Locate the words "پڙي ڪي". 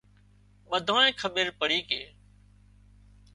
1.59-2.01